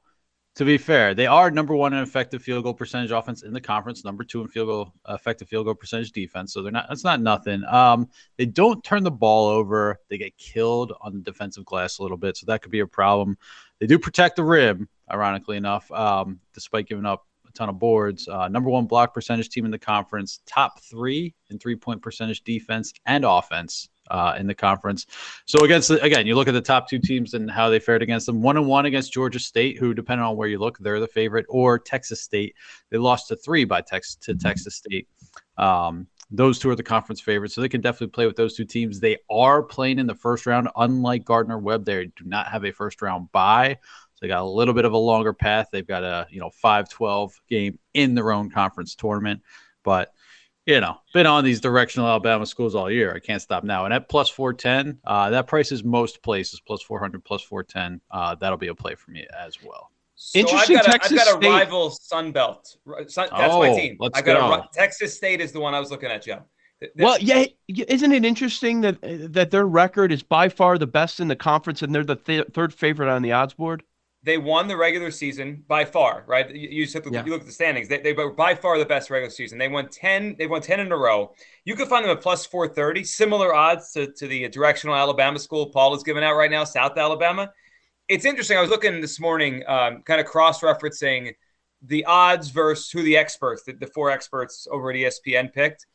to 0.55 0.65
be 0.65 0.77
fair, 0.77 1.13
they 1.13 1.27
are 1.27 1.51
number 1.51 1.75
one 1.75 1.93
in 1.93 1.99
effective 1.99 2.41
field 2.41 2.63
goal 2.63 2.73
percentage 2.73 3.11
offense 3.11 3.43
in 3.43 3.53
the 3.53 3.61
conference, 3.61 4.03
number 4.03 4.23
two 4.23 4.41
in 4.41 4.47
field 4.47 4.67
goal 4.67 4.93
effective 5.07 5.47
field 5.47 5.65
goal 5.65 5.75
percentage 5.75 6.11
defense. 6.11 6.53
So 6.53 6.61
they're 6.61 6.71
not. 6.71 6.87
That's 6.89 7.03
not 7.03 7.21
nothing. 7.21 7.63
Um, 7.65 8.09
they 8.37 8.45
don't 8.45 8.83
turn 8.83 9.03
the 9.03 9.11
ball 9.11 9.47
over. 9.47 9.99
They 10.09 10.17
get 10.17 10.37
killed 10.37 10.93
on 11.01 11.13
the 11.13 11.21
defensive 11.21 11.65
glass 11.65 11.99
a 11.99 12.01
little 12.01 12.17
bit, 12.17 12.37
so 12.37 12.45
that 12.47 12.61
could 12.61 12.71
be 12.71 12.81
a 12.81 12.87
problem. 12.87 13.37
They 13.79 13.87
do 13.87 13.97
protect 13.97 14.35
the 14.35 14.43
rim, 14.43 14.89
ironically 15.09 15.55
enough, 15.55 15.89
um, 15.91 16.39
despite 16.53 16.87
giving 16.87 17.05
up 17.05 17.25
a 17.47 17.51
ton 17.53 17.69
of 17.69 17.79
boards. 17.79 18.27
Uh, 18.27 18.47
number 18.47 18.69
one 18.69 18.85
block 18.85 19.13
percentage 19.13 19.49
team 19.49 19.65
in 19.65 19.71
the 19.71 19.79
conference, 19.79 20.41
top 20.45 20.81
three 20.81 21.33
in 21.49 21.59
three 21.59 21.75
point 21.75 22.01
percentage 22.01 22.43
defense 22.43 22.93
and 23.05 23.23
offense 23.23 23.89
uh, 24.09 24.35
in 24.37 24.47
the 24.47 24.55
conference. 24.55 25.05
So 25.45 25.63
against 25.63 25.89
again, 25.89 26.27
you 26.27 26.35
look 26.35 26.47
at 26.47 26.53
the 26.53 26.61
top 26.61 26.89
two 26.89 26.99
teams 26.99 27.33
and 27.33 27.49
how 27.49 27.69
they 27.69 27.79
fared 27.79 28.01
against 28.01 28.25
them. 28.25 28.41
One 28.41 28.57
and 28.57 28.67
one 28.67 28.85
against 28.85 29.13
Georgia 29.13 29.39
State, 29.39 29.77
who 29.77 29.93
depending 29.93 30.25
on 30.25 30.35
where 30.35 30.47
you 30.47 30.59
look, 30.59 30.77
they're 30.79 30.99
the 30.99 31.07
favorite, 31.07 31.45
or 31.49 31.79
Texas 31.79 32.21
State. 32.21 32.55
They 32.89 32.97
lost 32.97 33.27
to 33.29 33.35
three 33.35 33.65
by 33.65 33.81
Texas 33.81 34.15
to 34.21 34.35
Texas 34.35 34.75
State. 34.75 35.07
Um, 35.57 36.07
those 36.31 36.59
two 36.59 36.69
are 36.69 36.75
the 36.75 36.83
conference 36.83 37.21
favorites, 37.21 37.55
so 37.55 37.61
they 37.61 37.69
can 37.69 37.81
definitely 37.81 38.11
play 38.11 38.27
with 38.27 38.35
those 38.35 38.55
two 38.55 38.65
teams. 38.65 38.99
They 38.99 39.17
are 39.29 39.63
playing 39.63 39.97
in 39.97 40.05
the 40.05 40.15
first 40.15 40.45
round, 40.45 40.69
unlike 40.75 41.25
Gardner 41.25 41.57
Webb. 41.57 41.85
They 41.85 42.05
do 42.05 42.25
not 42.25 42.47
have 42.47 42.65
a 42.65 42.71
first 42.71 43.01
round 43.01 43.31
bye. 43.31 43.77
So 44.13 44.17
they 44.21 44.27
got 44.27 44.41
a 44.41 44.45
little 44.45 44.73
bit 44.73 44.85
of 44.85 44.93
a 44.93 44.97
longer 44.97 45.33
path. 45.33 45.69
They've 45.71 45.87
got 45.87 46.03
a 46.03 46.27
you 46.29 46.39
know 46.39 46.51
5-12 46.63 47.31
game 47.49 47.79
in 47.93 48.13
their 48.13 48.31
own 48.31 48.51
conference 48.51 48.93
tournament, 48.93 49.41
but 49.83 50.13
you 50.69 50.79
know, 50.79 50.97
been 51.15 51.25
on 51.25 51.43
these 51.43 51.59
directional 51.59 52.07
Alabama 52.07 52.45
schools 52.45 52.75
all 52.75 52.91
year. 52.91 53.13
I 53.15 53.19
can't 53.19 53.41
stop 53.41 53.63
now. 53.63 53.85
And 53.85 53.93
at 53.93 54.07
plus 54.07 54.29
410, 54.29 54.99
uh, 55.03 55.31
that 55.31 55.47
price 55.47 55.71
is 55.71 55.83
most 55.83 56.21
places 56.21 56.59
plus 56.59 56.83
400, 56.83 57.25
plus 57.25 57.41
410. 57.41 57.99
Uh, 58.11 58.35
that'll 58.35 58.57
be 58.57 58.67
a 58.67 58.75
play 58.75 58.93
for 58.93 59.09
me 59.09 59.25
as 59.37 59.63
well. 59.63 59.89
So 60.13 60.37
Interesting. 60.37 60.77
I've 60.77 60.85
got, 60.85 60.91
Texas 60.91 61.11
a, 61.11 61.21
I've 61.21 61.25
got 61.25 61.35
a 61.35 61.41
State. 61.41 61.49
rival 61.49 61.89
Sun 61.89 62.31
Belt. 62.33 62.77
Sun, 63.07 63.29
that's 63.31 63.53
oh, 63.53 63.59
my 63.59 63.73
team. 63.73 63.97
Let's 63.99 64.19
I 64.19 64.21
got 64.21 64.37
go. 64.37 64.53
A, 64.53 64.69
Texas 64.71 65.15
State 65.15 65.41
is 65.41 65.51
the 65.51 65.59
one 65.59 65.73
I 65.73 65.79
was 65.79 65.89
looking 65.89 66.11
at, 66.11 66.23
Joe. 66.23 66.43
Well, 66.97 67.17
yeah, 67.19 67.45
isn't 67.67 68.11
it 68.11 68.23
interesting 68.23 68.81
that 68.81 68.99
that 69.33 69.51
their 69.51 69.65
record 69.65 70.13
is 70.13 70.23
by 70.23 70.47
far 70.47 70.77
the 70.77 70.87
best 70.87 71.19
in 71.19 71.27
the 71.27 71.35
conference, 71.35 71.81
and 71.81 71.93
they're 71.93 72.05
the 72.05 72.15
th- 72.15 72.47
third 72.53 72.73
favorite 72.73 73.09
on 73.09 73.21
the 73.21 73.33
odds 73.33 73.53
board? 73.53 73.83
They 74.21 74.37
won 74.37 74.67
the 74.67 74.75
regular 74.75 75.11
season 75.11 75.63
by 75.67 75.85
far, 75.85 76.25
right? 76.27 76.53
You, 76.53 76.67
you, 76.69 76.85
the, 76.87 77.09
yeah. 77.09 77.23
you 77.23 77.31
look 77.31 77.41
at 77.41 77.47
the 77.47 77.53
standings; 77.53 77.87
they, 77.87 77.99
they 77.99 78.11
were 78.11 78.31
by 78.31 78.53
far 78.53 78.77
the 78.77 78.85
best 78.85 79.09
regular 79.09 79.31
season. 79.31 79.57
They 79.57 79.69
won 79.69 79.87
ten. 79.87 80.35
They 80.37 80.45
won 80.45 80.61
ten 80.61 80.81
in 80.81 80.91
a 80.91 80.97
row. 80.97 81.33
You 81.63 81.75
can 81.75 81.87
find 81.87 82.03
them 82.03 82.11
at 82.11 82.21
plus 82.21 82.45
four 82.45 82.67
thirty, 82.67 83.03
similar 83.03 83.55
odds 83.55 83.91
to, 83.93 84.11
to 84.11 84.27
the 84.27 84.49
directional 84.49 84.95
Alabama 84.95 85.39
school 85.39 85.67
Paul 85.67 85.95
is 85.95 86.03
giving 86.03 86.23
out 86.23 86.35
right 86.35 86.51
now, 86.51 86.65
South 86.65 86.97
Alabama. 86.97 87.51
It's 88.09 88.25
interesting. 88.25 88.57
I 88.57 88.61
was 88.61 88.69
looking 88.69 88.99
this 88.99 89.19
morning, 89.21 89.63
um, 89.67 90.01
kind 90.01 90.19
of 90.19 90.25
cross 90.25 90.61
referencing 90.61 91.33
the 91.81 92.03
odds 92.05 92.49
versus 92.49 92.89
who 92.91 93.03
the 93.03 93.15
experts, 93.15 93.63
the, 93.63 93.73
the 93.73 93.87
four 93.87 94.11
experts 94.11 94.67
over 94.69 94.89
at 94.89 94.97
ESPN 94.97 95.53
picked. 95.53 95.85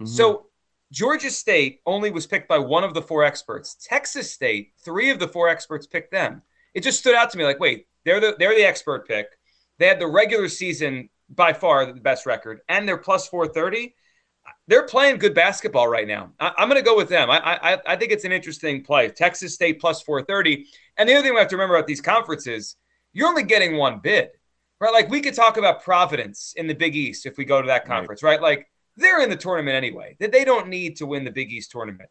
Mm-hmm. 0.00 0.06
So 0.06 0.46
Georgia 0.90 1.30
State 1.30 1.80
only 1.86 2.10
was 2.10 2.26
picked 2.26 2.48
by 2.48 2.58
one 2.58 2.84
of 2.84 2.94
the 2.94 3.02
four 3.02 3.22
experts. 3.22 3.76
Texas 3.80 4.32
State, 4.32 4.72
three 4.84 5.10
of 5.10 5.18
the 5.18 5.28
four 5.28 5.48
experts 5.48 5.86
picked 5.86 6.10
them. 6.10 6.42
It 6.74 6.82
just 6.82 6.98
stood 6.98 7.14
out 7.14 7.30
to 7.30 7.38
me 7.38 7.44
like, 7.44 7.60
wait, 7.60 7.86
they're 8.04 8.20
the 8.20 8.36
they're 8.38 8.54
the 8.54 8.64
expert 8.64 9.06
pick. 9.06 9.26
They 9.78 9.86
had 9.86 10.00
the 10.00 10.06
regular 10.06 10.48
season 10.48 11.08
by 11.30 11.52
far 11.52 11.86
the 11.86 12.00
best 12.00 12.26
record, 12.26 12.60
and 12.68 12.88
they're 12.88 12.98
plus 12.98 13.28
430. 13.28 13.94
They're 14.66 14.86
playing 14.86 15.18
good 15.18 15.34
basketball 15.34 15.88
right 15.88 16.08
now. 16.08 16.32
I, 16.40 16.52
am 16.58 16.68
going 16.68 16.80
to 16.80 16.84
go 16.84 16.96
with 16.96 17.10
them. 17.10 17.30
I, 17.30 17.38
I 17.38 17.78
I 17.86 17.96
think 17.96 18.12
it's 18.12 18.24
an 18.24 18.32
interesting 18.32 18.82
play. 18.82 19.08
Texas 19.08 19.54
State 19.54 19.78
plus 19.78 20.02
430. 20.02 20.66
And 20.96 21.08
the 21.08 21.14
other 21.14 21.22
thing 21.22 21.34
we 21.34 21.40
have 21.40 21.48
to 21.48 21.56
remember 21.56 21.76
about 21.76 21.86
these 21.86 22.00
conferences, 22.00 22.76
you're 23.12 23.28
only 23.28 23.42
getting 23.42 23.76
one 23.76 23.98
bid, 23.98 24.30
right? 24.80 24.92
Like 24.92 25.10
we 25.10 25.20
could 25.20 25.34
talk 25.34 25.58
about 25.58 25.82
Providence 25.82 26.54
in 26.56 26.66
the 26.66 26.74
Big 26.74 26.96
East 26.96 27.26
if 27.26 27.36
we 27.36 27.44
go 27.44 27.60
to 27.60 27.66
that 27.66 27.84
conference, 27.84 28.22
right? 28.22 28.40
right? 28.40 28.42
Like 28.42 28.70
they're 28.96 29.20
in 29.20 29.28
the 29.28 29.36
tournament 29.36 29.76
anyway. 29.76 30.16
That 30.18 30.32
they 30.32 30.44
don't 30.44 30.68
need 30.68 30.96
to 30.96 31.06
win 31.06 31.24
the 31.24 31.30
Big 31.30 31.52
East 31.52 31.70
tournament. 31.70 32.08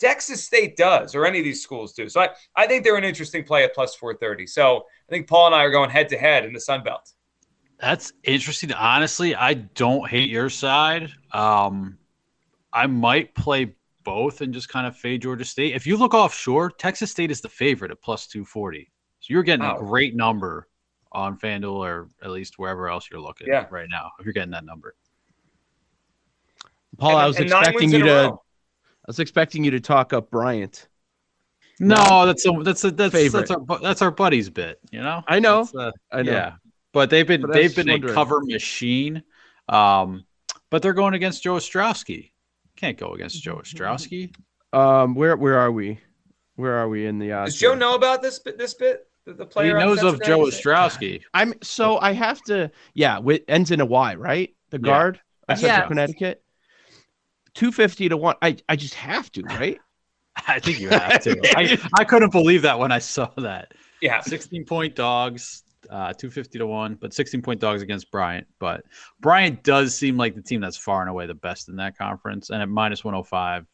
Texas 0.00 0.42
State 0.42 0.76
does, 0.76 1.14
or 1.14 1.26
any 1.26 1.38
of 1.38 1.44
these 1.44 1.62
schools 1.62 1.92
do. 1.92 2.08
So 2.08 2.22
I, 2.22 2.30
I 2.56 2.66
think 2.66 2.84
they're 2.84 2.96
an 2.96 3.04
interesting 3.04 3.44
play 3.44 3.64
at 3.64 3.74
plus 3.74 3.94
430. 3.94 4.46
So 4.46 4.78
I 4.78 5.10
think 5.10 5.28
Paul 5.28 5.46
and 5.46 5.54
I 5.54 5.62
are 5.62 5.70
going 5.70 5.90
head 5.90 6.08
to 6.08 6.18
head 6.18 6.44
in 6.44 6.52
the 6.52 6.60
Sun 6.60 6.84
Belt. 6.84 7.12
That's 7.78 8.12
interesting. 8.24 8.72
Honestly, 8.72 9.34
I 9.34 9.54
don't 9.54 10.08
hate 10.08 10.30
your 10.30 10.50
side. 10.50 11.10
Um, 11.32 11.98
I 12.72 12.86
might 12.86 13.34
play 13.34 13.74
both 14.02 14.40
and 14.40 14.52
just 14.52 14.68
kind 14.68 14.86
of 14.86 14.96
fade 14.96 15.22
Georgia 15.22 15.44
State. 15.44 15.74
If 15.74 15.86
you 15.86 15.96
look 15.96 16.14
offshore, 16.14 16.70
Texas 16.70 17.10
State 17.10 17.30
is 17.30 17.40
the 17.40 17.48
favorite 17.48 17.90
at 17.90 18.00
plus 18.00 18.26
240. 18.26 18.90
So 19.20 19.32
you're 19.32 19.42
getting 19.42 19.66
wow. 19.66 19.76
a 19.76 19.80
great 19.80 20.14
number 20.14 20.68
on 21.12 21.38
FanDuel 21.38 21.74
or 21.74 22.08
at 22.22 22.30
least 22.30 22.58
wherever 22.58 22.88
else 22.88 23.08
you're 23.10 23.20
looking 23.20 23.48
yeah. 23.48 23.66
right 23.70 23.88
now, 23.90 24.10
if 24.18 24.24
you're 24.24 24.32
getting 24.32 24.52
that 24.52 24.64
number. 24.64 24.94
Paul, 26.96 27.12
and, 27.12 27.20
I 27.20 27.26
was 27.26 27.38
expecting 27.38 27.92
you 27.92 28.04
to. 28.04 28.12
I 28.12 28.30
was 29.10 29.18
expecting 29.18 29.64
you 29.64 29.72
to 29.72 29.80
talk 29.80 30.12
up 30.12 30.30
Bryant. 30.30 30.88
No, 31.80 32.26
that's 32.26 32.46
a 32.46 32.52
that's 32.62 32.84
a 32.84 32.90
that's 32.90 33.12
Favorite. 33.12 33.48
that's 33.48 33.50
our 33.50 33.78
that's 33.80 34.02
our 34.02 34.10
buddy's 34.10 34.50
bit. 34.50 34.78
You 34.92 35.00
know, 35.00 35.24
I 35.26 35.40
know, 35.40 35.68
uh, 35.76 35.90
I 36.12 36.22
know. 36.22 36.32
Yeah, 36.32 36.52
but 36.92 37.10
they've 37.10 37.26
been 37.26 37.40
but 37.40 37.52
they've 37.52 37.74
been 37.74 37.88
wondering. 37.88 38.12
a 38.12 38.14
cover 38.14 38.40
machine. 38.42 39.22
Um, 39.68 40.24
but 40.68 40.82
they're 40.82 40.92
going 40.92 41.14
against 41.14 41.42
Joe 41.42 41.54
Ostrowski. 41.54 42.30
Can't 42.76 42.98
go 42.98 43.14
against 43.14 43.42
Joe 43.42 43.56
Ostrowski. 43.64 44.32
Um, 44.72 45.14
where 45.14 45.36
where 45.36 45.58
are 45.58 45.72
we? 45.72 45.98
Where 46.56 46.74
are 46.74 46.88
we 46.88 47.06
in 47.06 47.18
the 47.18 47.32
odds? 47.32 47.54
Does 47.54 47.60
Joe 47.60 47.74
know 47.74 47.94
about 47.94 48.22
this 48.22 48.38
bit? 48.38 48.58
This 48.58 48.74
bit? 48.74 49.08
The, 49.24 49.32
the 49.32 49.46
player 49.46 49.78
he 49.78 49.84
knows 49.84 50.02
of 50.02 50.22
Joe 50.22 50.40
Ostrowski. 50.40 51.22
I'm 51.34 51.54
so 51.62 51.98
I 51.98 52.12
have 52.12 52.42
to. 52.42 52.70
Yeah, 52.94 53.20
it 53.26 53.44
ends 53.48 53.70
in 53.70 53.80
a 53.80 53.86
Y, 53.86 54.14
right? 54.14 54.54
The 54.68 54.78
guard, 54.78 55.20
yeah. 55.48 55.54
Central 55.56 55.88
Connecticut. 55.88 56.44
250 57.54 58.08
to 58.10 58.16
1 58.16 58.36
i 58.42 58.56
i 58.68 58.76
just 58.76 58.94
have 58.94 59.30
to 59.32 59.42
right? 59.44 59.78
I 60.46 60.58
think 60.58 60.80
you 60.80 60.88
have 60.88 61.20
to. 61.22 61.38
I, 61.56 61.78
I 61.98 62.04
couldn't 62.04 62.32
believe 62.32 62.62
that 62.62 62.78
when 62.78 62.92
i 62.92 62.98
saw 62.98 63.28
that. 63.38 63.72
Yeah. 64.00 64.20
16 64.20 64.64
point 64.64 64.94
dogs 64.94 65.64
uh 65.88 66.12
250 66.12 66.58
to 66.58 66.66
1 66.66 66.94
but 66.96 67.12
16 67.12 67.42
point 67.42 67.60
dogs 67.60 67.82
against 67.82 68.10
bryant. 68.10 68.46
But 68.58 68.84
bryant 69.20 69.62
does 69.62 69.94
seem 69.94 70.16
like 70.16 70.34
the 70.34 70.42
team 70.42 70.60
that's 70.60 70.76
far 70.76 71.00
and 71.00 71.10
away 71.10 71.26
the 71.26 71.34
best 71.34 71.68
in 71.68 71.76
that 71.76 71.96
conference 71.98 72.50
and 72.50 72.62
at 72.62 72.68
minus 72.68 73.04
105 73.04 73.66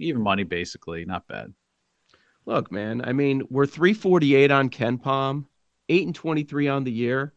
even 0.00 0.22
money 0.22 0.44
basically 0.44 1.04
not 1.04 1.28
bad. 1.28 1.52
Look 2.46 2.72
man 2.72 3.02
i 3.04 3.12
mean 3.12 3.42
we're 3.50 3.66
348 3.66 4.50
on 4.50 4.70
KenPom 4.70 5.44
8 5.88 6.06
and 6.06 6.14
23 6.14 6.68
on 6.68 6.84
the 6.84 6.92
year 6.92 7.34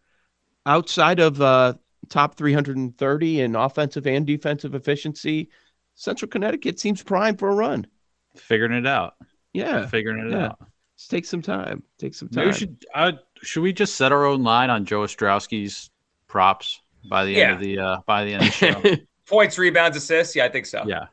outside 0.66 1.20
of 1.20 1.42
uh 1.42 1.74
top 2.10 2.36
330 2.36 3.42
in 3.42 3.56
offensive 3.56 4.08
and 4.08 4.26
defensive 4.26 4.76
efficiency 4.76 5.50
Central 5.96 6.30
Connecticut 6.30 6.80
seems 6.80 7.04
primed 7.04 7.40
for 7.40 7.50
a 7.50 7.56
run. 7.56 7.88
Figuring 8.36 8.74
it 8.74 8.88
out. 8.88 9.16
Yeah. 9.54 9.86
Figuring 9.88 10.28
it 10.28 10.32
yeah. 10.32 10.46
out. 10.46 10.60
Let's 10.60 11.08
take 11.08 11.26
some 11.26 11.42
time. 11.42 11.84
Take 11.98 12.14
some 12.14 12.30
time. 12.30 12.46
Maybe 12.46 12.58
should, 12.58 12.86
uh, 12.94 13.14
should 13.42 13.62
we 13.62 13.74
just 13.74 13.96
set 13.96 14.12
our 14.12 14.26
own 14.26 14.44
line 14.44 14.70
on 14.70 14.86
Joe 14.86 15.02
Ostrowski's 15.02 15.90
props 16.28 16.82
by 17.10 17.26
the 17.26 17.32
yeah. 17.32 17.44
end 17.44 17.54
of 17.54 17.60
the 17.60 17.80
uh, 17.80 17.98
by 18.06 18.24
the 18.24 18.34
end 18.34 18.44
of 18.44 18.50
the 18.50 18.54
show? 18.54 18.96
Points, 19.28 19.58
rebounds, 19.58 19.98
assists. 19.98 20.36
Yeah, 20.36 20.46
I 20.46 20.50
think 20.50 20.66
so. 20.66 20.84
Yeah. 20.86 21.06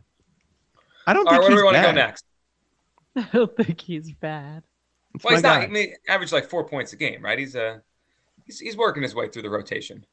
I 1.06 1.14
don't 1.14 1.26
All 1.26 1.32
think 1.32 1.42
right, 1.42 1.48
where 1.48 1.50
do 1.50 1.56
we 1.56 1.62
want 1.62 1.76
to 1.76 1.82
go 1.82 1.92
next? 1.92 2.24
I 3.16 3.28
don't 3.32 3.56
think 3.56 3.80
he's 3.80 4.12
bad. 4.12 4.62
well, 5.24 5.34
he's 5.34 5.42
not. 5.42 5.62
I 5.62 5.66
mean, 5.66 5.94
average 6.08 6.32
like 6.32 6.48
four 6.50 6.68
points 6.68 6.92
a 6.92 6.96
game, 6.96 7.22
right? 7.22 7.38
He's 7.38 7.56
uh, 7.56 7.78
he's, 8.44 8.60
he's 8.60 8.76
working 8.76 9.02
his 9.02 9.14
way 9.14 9.28
through 9.28 9.42
the 9.42 9.50
rotation. 9.50 10.04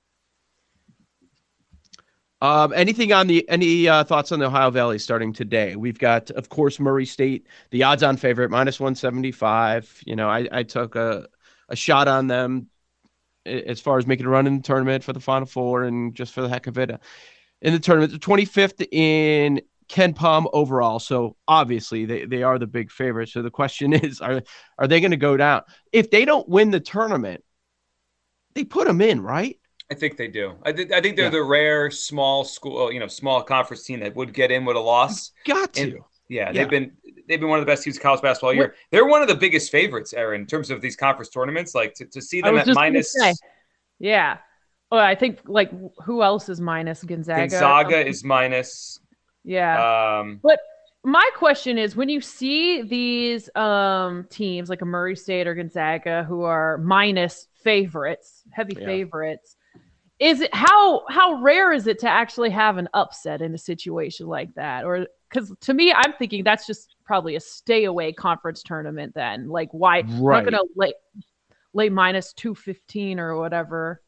Um, 2.45 2.73
anything 2.73 3.11
on 3.11 3.25
the 3.25 3.49
any 3.49 3.87
uh, 3.87 4.03
thoughts 4.03 4.31
on 4.31 4.37
the 4.37 4.45
Ohio 4.45 4.69
Valley 4.69 4.99
starting 4.99 5.33
today? 5.33 5.75
We've 5.75 5.97
got, 5.97 6.29
of 6.29 6.47
course, 6.47 6.79
Murray 6.79 7.07
State, 7.07 7.47
the 7.71 7.81
odds-on 7.81 8.17
favorite, 8.17 8.51
minus 8.51 8.79
one 8.79 8.93
seventy-five. 8.93 10.03
You 10.05 10.15
know, 10.15 10.29
I, 10.29 10.47
I 10.51 10.61
took 10.61 10.95
a 10.95 11.27
a 11.69 11.75
shot 11.75 12.07
on 12.07 12.27
them 12.27 12.67
as 13.47 13.81
far 13.81 13.97
as 13.97 14.05
making 14.05 14.27
a 14.27 14.29
run 14.29 14.45
in 14.45 14.57
the 14.57 14.61
tournament 14.61 15.03
for 15.03 15.11
the 15.11 15.19
Final 15.19 15.47
Four 15.47 15.85
and 15.85 16.13
just 16.13 16.33
for 16.35 16.41
the 16.41 16.47
heck 16.49 16.67
of 16.67 16.77
it. 16.77 16.91
In 17.63 17.73
the 17.73 17.79
tournament, 17.79 18.11
the 18.11 18.19
twenty 18.19 18.45
fifth 18.45 18.79
in 18.91 19.59
KenPom 19.89 20.45
overall. 20.53 20.99
So 20.99 21.37
obviously 21.47 22.05
they, 22.05 22.25
they 22.25 22.43
are 22.43 22.59
the 22.59 22.67
big 22.67 22.91
favorite. 22.91 23.29
So 23.29 23.41
the 23.41 23.49
question 23.49 23.91
is, 23.93 24.21
are 24.21 24.43
are 24.77 24.87
they 24.87 25.01
going 25.01 25.09
to 25.09 25.17
go 25.17 25.35
down? 25.35 25.63
If 25.91 26.11
they 26.11 26.25
don't 26.25 26.47
win 26.47 26.69
the 26.69 26.79
tournament, 26.79 27.43
they 28.53 28.65
put 28.65 28.85
them 28.85 29.01
in, 29.01 29.19
right? 29.19 29.57
I 29.92 29.94
think 29.94 30.18
they 30.18 30.27
do. 30.27 30.54
I, 30.63 30.72
th- 30.72 30.92
I 30.92 31.00
think 31.00 31.15
they're 31.15 31.25
yeah. 31.25 31.32
the 31.32 31.44
rare 31.44 31.92
small 31.92 32.44
school, 32.44 32.92
you 32.92 33.00
know, 33.00 33.08
small 33.08 33.44
conference 33.44 33.84
team 33.84 34.00
that 34.00 34.15
would 34.15 34.34
get 34.34 34.51
in 34.51 34.65
with 34.65 34.75
a 34.75 34.80
loss. 34.80 35.32
Got 35.46 35.74
to. 35.74 35.82
And, 35.82 35.94
yeah, 36.27 36.46
yeah, 36.46 36.51
they've 36.51 36.70
been 36.70 36.92
they've 37.27 37.39
been 37.39 37.50
one 37.50 37.60
of 37.60 37.65
the 37.65 37.72
best 37.72 37.84
teams 37.84 37.98
of 37.98 38.01
college 38.01 38.22
basketball 38.22 38.50
all 38.50 38.54
year. 38.56 38.63
What? 38.63 38.75
They're 38.92 39.06
one 39.06 39.22
of 39.22 39.27
the 39.27 39.36
biggest 39.36 39.72
favorites, 39.72 40.13
Aaron, 40.13 40.42
in 40.42 40.48
terms 40.48 40.72
of 40.72 40.82
these 40.82 40.96
conference 40.96 41.30
tournaments. 41.30 41.75
Like 41.75 41.94
to, 41.96 42.06
to 42.06 42.22
see 42.22 42.42
them 42.42 42.58
at 42.58 42.68
minus. 42.68 43.15
Yeah. 44.00 44.38
Oh, 44.92 44.98
I 44.98 45.13
think 45.13 45.42
like 45.46 45.72
who 46.04 46.24
else 46.24 46.50
is 46.50 46.60
minus 46.60 47.04
Gonzaga? 47.04 47.42
Gonzaga 47.42 48.08
is 48.08 48.24
minus. 48.24 49.00
Yeah. 49.44 50.20
Um, 50.20 50.39
but 50.42 50.60
my 51.04 51.30
question 51.36 51.77
is 51.77 51.96
when 51.96 52.10
you 52.10 52.22
see 52.22 52.82
these 52.82 53.50
um, 53.56 54.25
teams 54.32 54.70
like 54.70 54.82
a 54.82 54.86
Murray 54.86 55.15
State 55.15 55.46
or 55.46 55.54
Gonzaga 55.54 56.24
who 56.24 56.42
are 56.42 56.80
minus 56.80 57.48
favorites, 57.63 58.42
heavy 58.51 58.75
yeah. 58.80 58.86
favorites, 58.86 59.58
is 60.19 60.41
it 60.41 60.53
how 60.53 61.03
how 61.10 61.41
rare 61.41 61.74
is 61.74 61.88
it 61.88 62.00
to 62.00 62.10
actually 62.10 62.50
have 62.50 62.77
an 62.77 62.88
upset 62.93 63.41
in 63.41 63.53
a 63.53 63.57
situation 63.57 64.27
like 64.27 64.53
that? 64.55 64.86
Or 64.86 65.07
because 65.29 65.53
to 65.62 65.74
me 65.74 65.91
i'm 65.91 66.13
thinking 66.13 66.43
that's 66.43 66.65
just 66.65 66.95
probably 67.03 67.36
a 67.36 67.39
stay 67.39 67.86
away 67.86 68.13
conference 68.13 68.63
tournament 68.63 69.13
then. 69.15 69.50
Like 69.50 69.69
why 69.72 70.03
right. 70.07 70.43
not 70.43 70.51
gonna 70.51 70.63
lay 70.75 70.93
lay 71.74 71.89
minus 71.89 72.34
215 72.34 73.19
or 73.19 73.38
whatever 73.38 74.01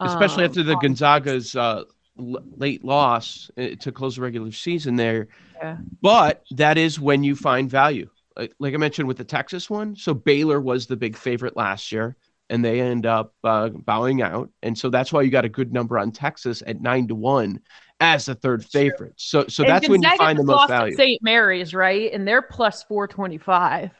especially 0.00 0.44
um, 0.44 0.50
after 0.50 0.62
the 0.62 0.76
gonzaga's 0.76 1.56
uh, 1.56 1.82
l- 2.18 2.42
late 2.56 2.84
loss 2.84 3.50
uh, 3.58 3.68
to 3.80 3.92
close 3.92 4.16
the 4.16 4.22
regular 4.22 4.52
season 4.52 4.96
there. 4.96 5.28
Yeah. 5.56 5.76
but 6.00 6.42
that 6.52 6.78
is 6.78 6.98
when 6.98 7.22
you 7.22 7.36
find 7.36 7.68
value. 7.68 8.08
Like, 8.36 8.54
like 8.60 8.72
i 8.72 8.76
mentioned 8.76 9.08
with 9.08 9.18
the 9.18 9.24
texas 9.24 9.68
one 9.68 9.96
so 9.96 10.14
baylor 10.14 10.60
was 10.60 10.86
the 10.86 10.96
big 10.96 11.16
favorite 11.16 11.56
last 11.56 11.90
year 11.90 12.16
and 12.50 12.64
they 12.64 12.80
end 12.80 13.06
up 13.06 13.32
uh, 13.44 13.68
bowing 13.68 14.20
out. 14.20 14.50
And 14.62 14.76
so 14.76 14.90
that's 14.90 15.12
why 15.12 15.22
you 15.22 15.30
got 15.30 15.44
a 15.44 15.48
good 15.48 15.72
number 15.72 15.98
on 15.98 16.10
Texas 16.10 16.62
at 16.66 16.80
nine 16.80 17.08
to 17.08 17.14
one 17.14 17.60
as 18.00 18.26
the 18.26 18.34
third 18.34 18.64
favorite. 18.64 19.14
So 19.16 19.46
so 19.46 19.62
and 19.62 19.72
that's 19.72 19.86
Gonzaga 19.86 19.90
when 19.90 20.02
you 20.02 20.18
find 20.18 20.38
the 20.38 20.44
most 20.44 20.68
value. 20.68 20.96
St. 20.96 21.22
Mary's, 21.22 21.72
right? 21.72 22.12
And 22.12 22.26
they're 22.26 22.42
plus 22.42 22.82
four 22.82 23.06
twenty 23.06 23.38
five 23.38 23.92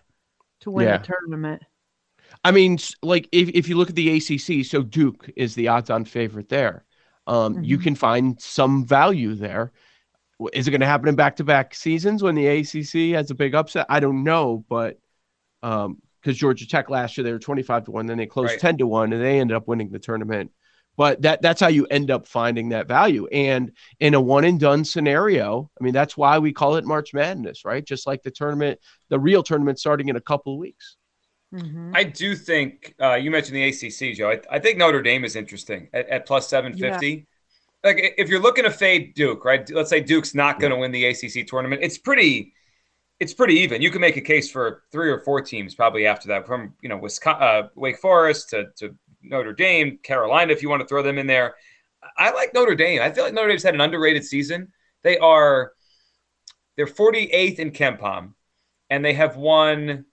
to 0.61 0.71
win 0.71 0.89
yeah. 0.89 0.99
the 0.99 1.07
tournament. 1.07 1.63
I 2.45 2.51
mean, 2.51 2.79
like 3.03 3.29
if, 3.33 3.49
if 3.51 3.69
you 3.69 3.77
look 3.77 3.91
at 3.91 3.97
the 3.97 4.17
ACC, 4.17 4.65
so 4.65 4.83
Duke 4.83 5.31
is 5.37 5.55
the 5.55 5.69
odds-on 5.69 6.05
favorite 6.05 6.49
there. 6.49 6.85
Um, 7.27 7.55
mm-hmm. 7.55 7.65
You 7.65 7.79
can 7.79 7.95
find 7.95 8.41
some 8.41 8.85
value 8.85 9.35
there. 9.35 9.73
is 10.53 10.67
it 10.67 10.71
going 10.71 10.81
to 10.81 10.87
happen 10.87 11.09
in 11.09 11.17
back 11.17 11.37
to 11.37 11.45
back 11.45 11.75
seasons 11.75 12.23
when 12.23 12.35
the 12.35 12.47
ACC 12.47 13.15
has 13.17 13.31
a 13.31 13.35
big 13.35 13.55
upset? 13.55 13.87
I 13.89 14.01
don't 14.01 14.25
know, 14.25 14.65
but 14.69 14.99
um, 15.63 16.01
because 16.21 16.37
Georgia 16.37 16.67
Tech 16.67 16.91
last 16.91 17.17
year 17.17 17.25
they 17.25 17.33
were 17.33 17.39
25 17.39 17.85
to 17.85 17.91
1, 17.91 18.07
then 18.07 18.19
they 18.19 18.27
closed 18.27 18.53
right. 18.53 18.61
10 18.61 18.79
to 18.79 18.87
1 18.87 19.13
and 19.13 19.23
they 19.23 19.41
ended 19.41 19.57
up 19.57 19.69
winning 19.69 19.91
the 19.91 19.99
tournament. 19.99 20.51
But 20.97 21.23
that 21.23 21.41
that's 21.41 21.61
how 21.61 21.69
you 21.69 21.87
end 21.87 22.11
up 22.11 22.27
finding 22.27 22.71
that 22.71 22.87
value. 22.87 23.27
And 23.29 23.73
in 24.01 24.15
a 24.15 24.21
one 24.21 24.45
and 24.45 24.61
done 24.61 24.85
scenario, 24.85 25.71
I 25.81 25.85
mean 25.85 25.95
that's 25.95 26.17
why 26.17 26.39
we 26.39 26.53
call 26.53 26.77
it 26.77 26.85
March 26.85 27.15
Madness, 27.15 27.65
right? 27.65 27.85
Just 27.85 28.07
like 28.07 28.23
the 28.23 28.31
tournament, 28.31 28.81
the 29.09 29.19
real 29.19 29.43
tournament 29.43 29.79
starting 29.79 30.09
in 30.09 30.17
a 30.17 30.21
couple 30.21 30.55
of 30.55 30.59
weeks. 30.59 30.97
Mm-hmm. 31.55 31.93
I 31.95 32.05
do 32.05 32.37
think 32.37 32.95
uh, 33.01 33.15
you 33.15 33.31
mentioned 33.31 33.57
the 33.57 33.69
ACC, 33.69 34.15
Joe. 34.15 34.31
I, 34.31 34.41
I, 34.57 34.59
think 34.61 34.79
Notre 34.79 35.03
Dame 35.03 35.25
is 35.25 35.35
interesting 35.35 35.89
at, 35.93 36.09
at 36.09 36.27
plus 36.27 36.49
750. 36.49 37.09
Yeah. 37.09 37.23
Like 37.83 38.15
if 38.19 38.29
you're 38.29 38.41
looking 38.41 38.65
to 38.65 38.71
fade 38.71 39.15
Duke, 39.15 39.45
right? 39.45 39.69
Let's 39.71 39.91
say 39.91 40.01
Duke's 40.01 40.35
not 40.35 40.61
going 40.61 40.71
to 40.71 40.77
win 40.77 40.93
the 40.93 41.07
ACC 41.07 41.47
tournament. 41.49 41.83
It's 41.83 41.99
pretty 41.99 42.53
it's 43.21 43.35
pretty 43.35 43.55
even. 43.57 43.83
You 43.83 43.91
can 43.91 44.01
make 44.01 44.17
a 44.17 44.23
case 44.23 44.51
for 44.51 44.83
three 44.91 45.11
or 45.11 45.21
four 45.21 45.43
teams 45.43 45.75
probably 45.75 46.07
after 46.07 46.27
that, 46.29 46.47
from 46.47 46.75
you 46.83 46.89
know 46.89 46.97
Wisconsin, 46.97 47.43
uh, 47.43 47.69
Wake 47.75 47.99
Forest 47.99 48.49
to, 48.51 48.67
to 48.77 48.97
Notre 49.23 49.53
Dame, 49.53 49.99
Carolina, 50.03 50.53
if 50.53 50.63
you 50.63 50.71
want 50.71 50.81
to 50.81 50.89
throw 50.89 51.03
them 51.03 51.19
in 51.19 51.27
there. 51.27 51.55
I 52.17 52.33
like 52.33 52.55
Notre 52.55 52.75
Dame. 52.75 53.03
I 53.03 53.11
feel 53.13 53.25
like 53.25 53.35
Notre 53.35 53.49
Dame's 53.49 53.63
had 53.63 53.75
an 53.75 53.83
underrated 53.83 54.25
season. 54.25 54.73
They 55.03 55.19
are 55.19 55.73
they're 56.77 56.87
48th 56.87 57.59
in 57.59 57.73
KenPom, 57.73 58.33
and 58.89 59.05
they 59.05 59.13
have 59.13 59.37
won. 59.37 60.07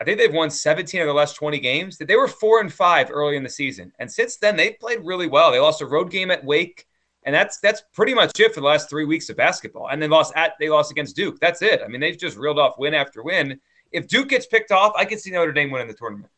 I 0.00 0.04
think 0.04 0.18
they've 0.18 0.32
won 0.32 0.48
17 0.48 1.00
of 1.00 1.08
the 1.08 1.12
last 1.12 1.34
20 1.34 1.58
games. 1.58 1.98
They 1.98 2.14
were 2.16 2.28
four 2.28 2.60
and 2.60 2.72
five 2.72 3.10
early 3.10 3.36
in 3.36 3.42
the 3.42 3.50
season, 3.50 3.92
and 3.98 4.10
since 4.10 4.36
then 4.36 4.56
they've 4.56 4.78
played 4.80 5.00
really 5.04 5.26
well. 5.26 5.52
They 5.52 5.60
lost 5.60 5.82
a 5.82 5.86
road 5.86 6.10
game 6.10 6.30
at 6.30 6.42
Wake. 6.42 6.86
And 7.24 7.34
that's 7.34 7.58
that's 7.58 7.82
pretty 7.92 8.14
much 8.14 8.38
it 8.38 8.54
for 8.54 8.60
the 8.60 8.66
last 8.66 8.88
three 8.88 9.04
weeks 9.04 9.28
of 9.28 9.36
basketball. 9.36 9.88
And 9.88 10.00
they 10.00 10.08
lost 10.08 10.32
at 10.36 10.54
they 10.58 10.68
lost 10.68 10.90
against 10.90 11.16
Duke. 11.16 11.38
That's 11.40 11.62
it. 11.62 11.82
I 11.84 11.88
mean, 11.88 12.00
they've 12.00 12.18
just 12.18 12.36
reeled 12.36 12.58
off 12.58 12.78
win 12.78 12.94
after 12.94 13.22
win. 13.22 13.60
If 13.92 14.08
Duke 14.08 14.28
gets 14.28 14.46
picked 14.46 14.70
off, 14.70 14.92
I 14.96 15.04
could 15.04 15.20
see 15.20 15.30
Notre 15.30 15.52
Dame 15.52 15.70
winning 15.70 15.88
the 15.88 15.94
tournament. 15.94 16.30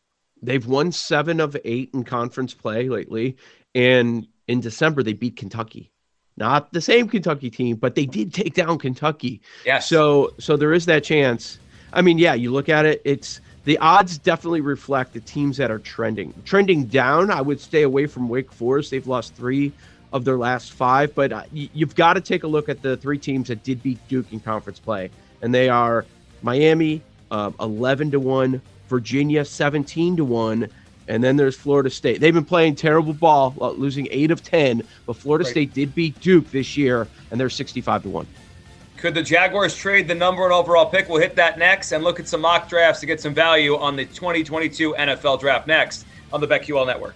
They've 0.43 0.67
won 0.67 0.91
seven 0.91 1.41
of 1.41 1.57
eight 1.65 1.91
in 1.93 2.05
conference 2.05 2.55
play 2.55 2.89
lately. 2.89 3.37
And 3.75 4.27
in 4.49 4.61
December, 4.61 5.03
they 5.03 5.13
beat 5.13 5.37
Kentucky. 5.37 5.93
Not 6.37 6.73
the 6.73 6.81
same 6.81 7.09
Kentucky 7.09 7.51
team, 7.51 7.77
but 7.77 7.95
they 7.95 8.07
did 8.07 8.33
take 8.33 8.55
down 8.55 8.79
Kentucky. 8.79 9.43
Yeah. 9.67 9.79
So 9.79 10.35
so 10.39 10.57
there 10.57 10.73
is 10.73 10.87
that 10.87 11.05
chance. 11.05 11.59
I 11.93 12.03
mean, 12.03 12.19
yeah, 12.19 12.35
you 12.35 12.51
look 12.51 12.69
at 12.69 12.87
it, 12.87 13.03
it's 13.05 13.41
the 13.71 13.79
odds 13.79 14.19
definitely 14.19 14.63
reflect 14.63 15.13
the 15.13 15.21
teams 15.21 15.57
that 15.59 15.71
are 15.71 15.79
trending. 15.79 16.35
Trending 16.45 16.87
down, 16.87 17.31
I 17.31 17.41
would 17.41 17.61
stay 17.61 17.83
away 17.83 18.07
from 18.07 18.29
Wake 18.29 18.51
Forest. 18.51 18.91
They've 18.91 19.07
lost 19.07 19.37
three 19.37 19.71
of 20.13 20.25
their 20.25 20.37
last 20.37 20.73
five. 20.73 21.15
But 21.15 21.31
uh, 21.31 21.45
you've 21.53 21.95
got 21.95 22.15
to 22.15 22.21
take 22.21 22.43
a 22.43 22.49
look 22.49 22.69
at 22.69 22.83
the 22.83 22.97
three 22.97 23.17
teams 23.17 23.47
that 23.47 23.63
did 23.63 23.81
beat 23.81 24.01
Duke 24.09 24.33
in 24.33 24.41
conference 24.41 24.81
play, 24.81 25.09
and 25.41 25.55
they 25.55 25.69
are 25.69 26.05
Miami, 26.43 27.01
uh, 27.31 27.53
eleven 27.61 28.11
to 28.11 28.19
one, 28.19 28.61
Virginia, 28.89 29.45
seventeen 29.45 30.17
to 30.17 30.25
one. 30.25 30.69
And 31.07 31.23
then 31.23 31.37
there's 31.37 31.55
Florida 31.55 31.91
State. 31.91 32.21
They've 32.21 32.35
been 32.35 32.45
playing 32.45 32.75
terrible 32.75 33.13
ball, 33.13 33.55
uh, 33.61 33.71
losing 33.71 34.09
eight 34.11 34.33
of 34.33 34.43
ten. 34.43 34.83
But 35.07 35.15
Florida 35.15 35.45
right. 35.45 35.51
State 35.53 35.75
did 35.75 35.95
beat 35.95 36.19
Duke 36.21 36.51
this 36.51 36.77
year, 36.77 37.07
and 37.31 37.39
they're 37.39 37.49
sixty-five 37.49 38.03
to 38.03 38.09
one. 38.09 38.27
Could 39.01 39.15
the 39.15 39.23
Jaguars 39.23 39.75
trade 39.75 40.09
the 40.09 40.15
number 40.15 40.43
one 40.43 40.53
overall 40.53 40.85
pick? 40.85 41.09
We'll 41.09 41.23
hit 41.23 41.35
that 41.37 41.59
next 41.59 41.93
and 41.93 42.05
look 42.05 42.21
at 42.21 42.29
some 42.29 42.43
mock 42.43 42.69
drafts 42.69 43.01
to 43.01 43.07
get 43.07 43.19
some 43.19 43.33
value 43.33 43.79
on 43.79 43.97
the 43.97 44.05
2022 44.05 44.93
NFL 44.93 45.41
Draft 45.41 45.67
next 45.67 46.05
on 46.35 46.43
the 46.43 46.47
BetQL 46.47 46.87
Network. 46.87 47.15